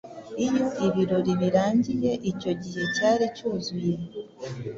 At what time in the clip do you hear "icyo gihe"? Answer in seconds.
2.31-2.83